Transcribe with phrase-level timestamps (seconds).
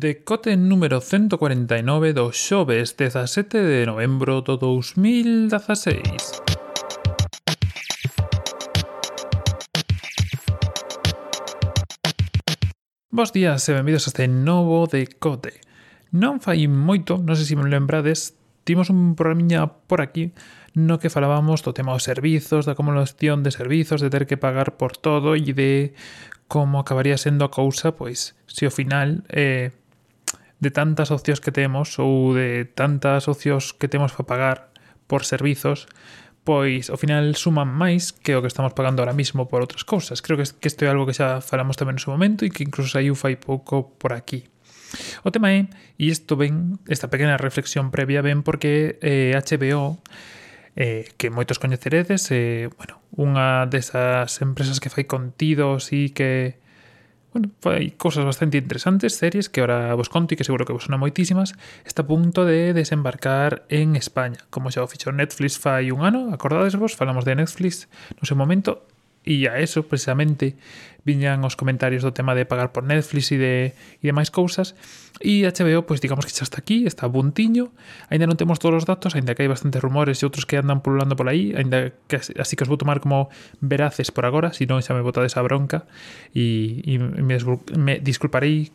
[0.00, 6.38] Decote número 149 do xoves 17 de novembro do 2016.
[13.10, 15.58] Bos días e benvidos a este novo Decote.
[16.14, 20.30] Non fai moito, non sei se me lembrades, timos un programinha por aquí
[20.78, 24.78] no que falábamos do tema dos servizos, da acumulación de servizos, de ter que pagar
[24.78, 25.98] por todo e de
[26.46, 29.74] como acabaría sendo a cousa, pois, se ao final eh,
[30.58, 34.58] de tantas opcións que temos ou de tantas opcións que temos para pagar
[35.06, 35.86] por servizos,
[36.42, 40.24] pois ao final suman máis que o que estamos pagando ahora mismo por outras cousas.
[40.24, 42.64] Creo que, que isto é algo que xa falamos tamén no seu momento e que
[42.64, 44.48] incluso saiu fai pouco por aquí.
[45.22, 45.68] O tema é,
[46.00, 50.00] e isto ven, esta pequena reflexión previa ven porque eh, HBO
[50.72, 56.62] eh, que moitos coñeceredes, eh, bueno, unha desas empresas que fai contidos e que
[57.32, 60.88] Bueno, hai cousas bastante interesantes, series que ahora vos conto e que seguro que vos
[60.88, 61.52] sonan moitísimas,
[61.84, 66.32] está a punto de desembarcar en España, como xa o fichou Netflix fai un ano,
[66.32, 67.84] acordadesvos, falamos de Netflix
[68.16, 68.80] no seu momento,
[69.26, 70.56] E a eso, precisamente,
[71.08, 73.54] viñan os comentarios do tema de pagar por Netflix e de
[74.02, 74.76] e demais cousas.
[75.24, 77.72] E HBO, pois digamos que xa está aquí, está buntiño.
[78.12, 80.84] Aínda non temos todos os datos, aínda que hai bastantes rumores e outros que andan
[80.84, 83.32] pululando por aí, aínda que así que os vou tomar como
[83.64, 85.88] veraces por agora, se non xa me botades a bronca
[86.36, 87.36] e, e me,
[87.74, 88.70] me disculparei.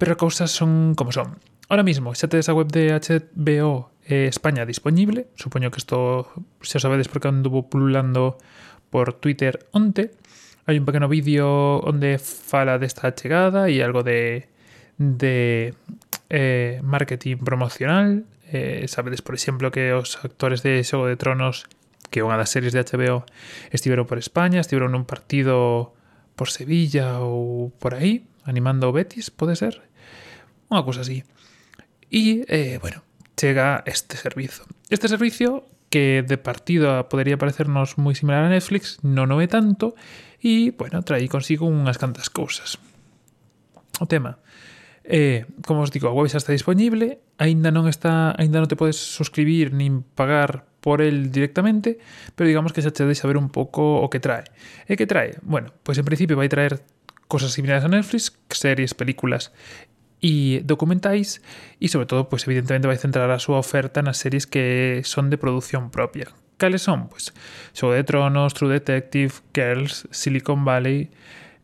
[0.00, 1.36] Pero cousas son como son.
[1.68, 5.28] Ahora mismo, xa tedes a web de HBO eh, España disponible.
[5.36, 6.26] Supoño que isto
[6.62, 8.40] xa sabedes porque anduvo pululando
[8.90, 10.12] por Twitter onte,
[10.66, 14.50] hai un pequeno vídeo onde fala desta chegada e algo de,
[14.98, 15.74] de
[16.28, 18.22] eh, marketing promocional.
[18.50, 21.66] Eh, sabedes, por exemplo, que os actores de Xogo de Tronos,
[22.10, 23.26] que é unha das series de HBO,
[23.70, 25.94] estiveron por España, estiveron nun partido
[26.38, 29.82] por Sevilla ou por aí, animando Betis, pode ser?
[30.70, 31.26] Unha cousa así.
[32.10, 33.02] E, eh, bueno,
[33.34, 34.66] chega este servizo.
[34.90, 39.98] Este servicio que de partida podería parecernos moi similar a Netflix, non o é tanto,
[40.38, 42.78] e, bueno, traí consigo unhas cantas cousas.
[43.98, 44.38] O tema,
[45.04, 48.78] eh, como os digo, a web xa está disponible, aínda non está, aínda non te
[48.78, 51.98] podes suscribir nin pagar por el directamente,
[52.38, 54.46] pero digamos que xa te deixa ver un pouco o que trae.
[54.86, 55.36] E que trae?
[55.42, 56.80] Bueno, pois en principio vai traer
[57.26, 59.50] cosas similares a Netflix, series, películas
[60.20, 61.40] e documentais
[61.80, 65.40] e sobre todo, pois evidentemente vai centrar a súa oferta nas series que son de
[65.40, 66.28] produción propia,
[66.60, 67.08] Cales son?
[67.08, 67.32] Pois
[67.72, 71.08] Xogo de Tronos, True Detective, Girls, Silicon Valley,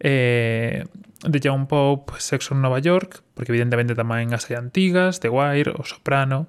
[0.00, 0.84] eh,
[1.20, 5.76] The Young Pope, Sexo en Nova York, porque evidentemente tamén as hai antigas, The Wire,
[5.76, 6.48] O Soprano,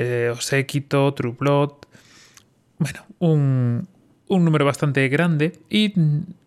[0.00, 1.84] eh, O Séquito, True Blood...
[2.80, 3.86] Bueno, un,
[4.26, 5.94] un número bastante grande e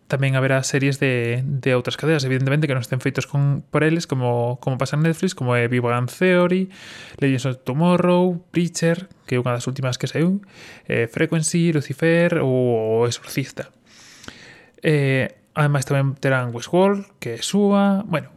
[0.08, 4.08] tamén haberá series de, de outras cadeas, evidentemente que non estén feitos con, por eles,
[4.08, 6.72] como, como pasa en Netflix, como é Big Bang Theory,
[7.20, 10.40] Legends of Tomorrow, Preacher, que é unha das últimas que saiu,
[10.88, 13.68] eh, Frequency, Lucifer ou, ou Exorcista.
[14.80, 18.32] Eh, ademais tamén terán Westworld, que é súa, bueno,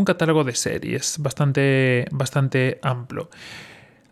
[0.00, 3.28] un catálogo de series bastante, bastante amplo.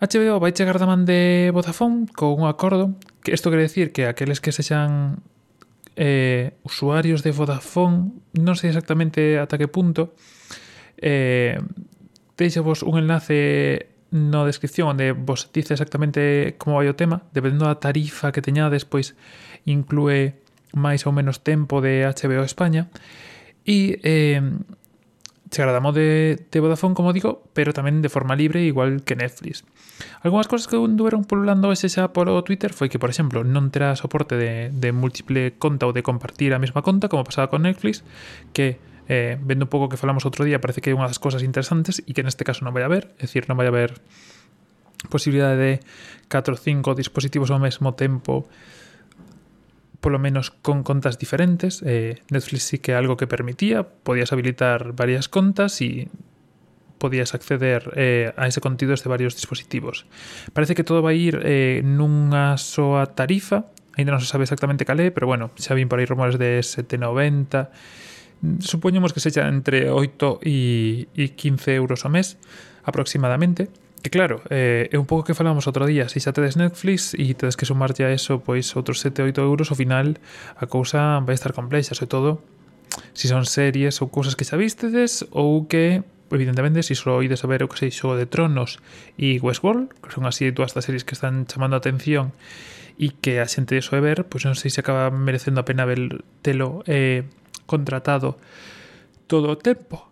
[0.04, 4.04] HBO vai chegar da man de Vodafone con un acordo, que isto quere decir que
[4.04, 5.24] aqueles que sexan
[5.98, 10.14] eh, usuarios de Vodafone, non sei exactamente ata que punto,
[10.94, 11.58] eh,
[12.38, 17.66] deixo vos un enlace na descripción onde vos dice exactamente como vai o tema, dependendo
[17.66, 19.18] da tarifa que teñades, pois
[19.66, 20.38] inclúe
[20.70, 22.86] máis ou menos tempo de HBO España,
[23.66, 24.38] e eh,
[25.50, 29.64] si agradamos de, de, Vodafone, como digo, pero tamén de forma libre, igual que Netflix.
[30.20, 33.96] Algúnas cosas que anduveron pululando ese xa polo Twitter foi que, por exemplo, non terá
[33.96, 38.04] soporte de, de múltiple conta ou de compartir a mesma conta, como pasaba con Netflix,
[38.52, 38.76] que
[39.08, 42.04] eh, vendo un pouco que falamos outro día, parece que é unha das cosas interesantes
[42.04, 43.96] e que neste caso non vai haber, é dicir, non vai haber
[45.08, 45.72] posibilidade de
[46.28, 48.44] 4 ou 5 dispositivos ao mesmo tempo
[50.00, 51.82] por lo menos con contas diferentes.
[51.84, 56.08] Eh, Netflix sí que algo que permitía, podías habilitar varias contas y
[56.98, 60.06] podías acceder eh, a ese contido desde varios dispositivos.
[60.52, 64.86] Parece que todo va a ir eh, nunha soa tarifa, ainda non se sabe exactamente
[64.86, 67.70] cal é, pero bueno, xa vin por aí rumores de 790,
[68.62, 72.38] supoñemos que sexa entre 8 e, e 15 euros ao mes
[72.86, 73.70] aproximadamente,
[74.02, 77.34] Que claro, eh, é un pouco que falamos outro día, se xa tedes Netflix e
[77.34, 80.14] tedes que sumarlle a eso pois outros 7 8 euros, ao final
[80.54, 82.30] a cousa vai estar complexa, sobre todo
[83.12, 87.42] se son series ou cousas que xa vistedes ou que evidentemente se si só ides
[87.42, 88.78] a ver o que sei Xogo de Tronos
[89.18, 92.30] e Westworld, que son así todas estas series que están chamando a atención
[92.98, 96.22] e que a xente de ver, pois non sei se acaba merecendo a pena ver
[96.42, 97.26] telo eh,
[97.66, 98.38] contratado
[99.30, 100.10] todo o tempo.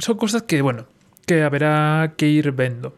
[0.00, 0.86] Son cousas que, bueno,
[1.24, 2.92] que haberá que ir vendo.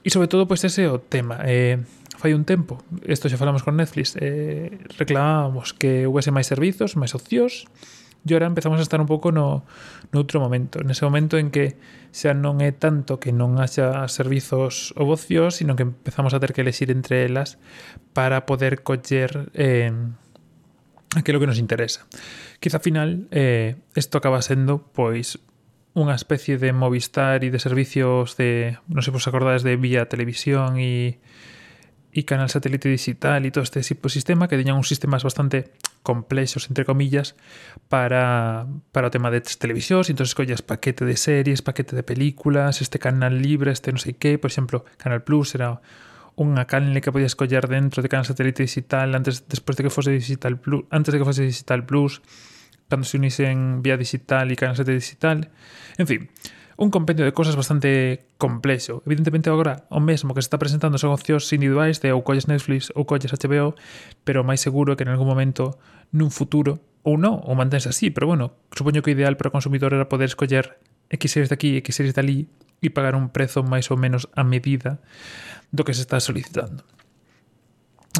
[0.00, 1.44] E sobre todo, pois pues, ese é o tema.
[1.44, 1.76] Eh,
[2.16, 7.16] fai un tempo, isto xa falamos con Netflix, eh, reclamábamos que houvese máis servizos, máis
[7.16, 7.64] opcións,
[8.24, 9.64] e ahora empezamos a estar un pouco no,
[10.12, 11.80] no outro momento, nese momento en que
[12.12, 16.52] xa non é tanto que non haxa servizos ou opcións, sino que empezamos a ter
[16.52, 17.56] que elegir entre elas
[18.12, 19.88] para poder coller eh,
[21.16, 22.04] aquilo que nos interesa.
[22.60, 25.40] Quizá ao final eh, isto acaba sendo pois
[25.94, 30.06] unha especie de Movistar e de servicios de, non sei se vos acordades de Vía
[30.06, 31.18] Televisión e
[32.10, 35.70] e canal satélite digital e todo este tipo de sistema que teñan uns sistemas bastante
[36.02, 37.38] complexos, entre comillas,
[37.86, 42.98] para, para o tema de televisións, entón escollas paquete de series, paquete de películas, este
[42.98, 45.78] canal libre, este non sei que, por exemplo, Canal Plus era
[46.34, 50.10] unha canle que podías coller dentro de canal satélite digital antes despois de que fose
[50.10, 52.18] digital plus, antes de que fose digital plus,
[52.90, 55.48] cando se unisen vía digital e canal digital.
[55.96, 56.26] En fin,
[56.80, 59.02] un compendio de cosas bastante complexo.
[59.06, 62.90] Evidentemente agora o mesmo que se está presentando son opcións individuais de ou colles Netflix
[62.98, 63.78] ou colles HBO,
[64.26, 65.78] pero máis seguro é que en algún momento
[66.10, 69.54] nun futuro ou non, ou mantense así, pero bueno, supoño que o ideal para o
[69.54, 70.80] consumidor era poder escoller
[71.12, 72.38] X series de aquí, X series de ali
[72.80, 75.04] e pagar un prezo máis ou menos a medida
[75.68, 76.80] do que se está solicitando.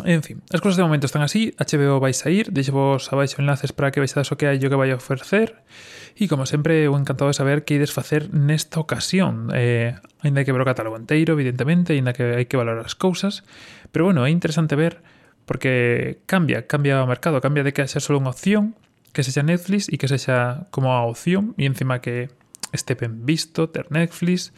[0.04, 3.90] En fin, as cousas de momento están así, HBO vai sair, deixevos abaixo enlaces para
[3.90, 5.66] que vexades o que hai e o que vai ofrecer
[6.14, 9.50] e como sempre, eu encantado de saber que ides facer nesta ocasión.
[9.50, 12.94] Eh, ainda hai que ver o catálogo inteiro, evidentemente ainda que hai que valorar as
[12.94, 13.42] cousas
[13.90, 15.02] pero bueno, é interesante ver
[15.44, 18.78] porque cambia, cambia o mercado cambia de que haxa só unha opción
[19.10, 22.30] que sexa Netflix e que sexa como a opción e encima que
[22.70, 24.54] este ben visto ter Netflix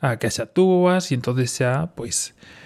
[0.00, 2.61] a que haxa túas e entonces xa, pois pues,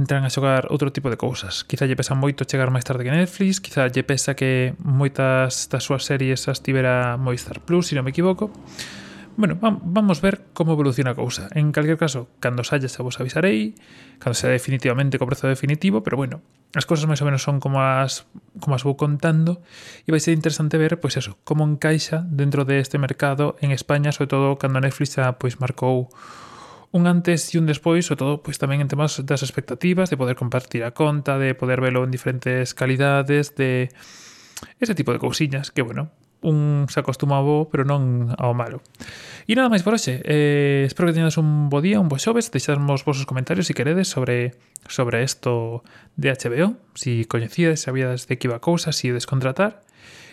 [0.00, 1.60] entran a xogar outro tipo de cousas.
[1.68, 5.84] Quizá lle pesa moito chegar máis tarde que Netflix, quizá lle pesa que moitas das
[5.84, 8.48] súas series as tibera Movistar Plus, se non me equivoco.
[9.36, 11.48] Bueno, vamos ver como evoluciona a cousa.
[11.54, 13.76] En calquer caso, cando saia xa vos avisarei,
[14.18, 16.40] cando sea definitivamente co prezo definitivo, pero bueno,
[16.72, 18.24] as cousas máis ou menos son como as
[18.58, 19.60] como as vou contando
[20.04, 24.32] e vai ser interesante ver, pois eso, como encaixa dentro deste mercado en España, sobre
[24.32, 26.08] todo cando Netflix xa pois marcou
[26.92, 30.34] un antes e un despois, sobre todo pois tamén en temas das expectativas, de poder
[30.34, 33.94] compartir a conta, de poder velo en diferentes calidades, de
[34.82, 36.10] ese tipo de cousiñas que, bueno,
[36.42, 38.80] un se acostuma ao bo, pero non ao malo.
[39.44, 40.24] E nada máis por hoxe.
[40.24, 42.48] Eh, espero que teñades un bo día, un bo xoves.
[42.48, 44.56] Deixadmos vosos comentarios se si queredes sobre
[44.88, 45.84] sobre isto
[46.16, 49.84] de HBO, se si coñecíades, sabíades de que iba a cousa, se si descontratar.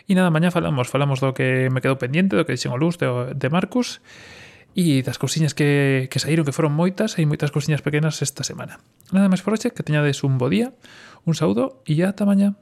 [0.07, 2.95] E nada, mañá falamos, falamos do que me quedou pendiente, do que dixen o Luz
[2.95, 3.99] de, de Marcus.
[4.77, 8.77] E das cousiñas que, que saíron, que foron moitas, hai moitas cousiñas pequenas esta semana.
[9.09, 10.77] Nada máis por hoxe, que teñades un bo día,
[11.25, 12.53] un saúdo e ata mañá.